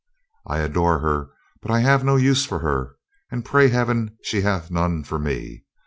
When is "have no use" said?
1.81-2.43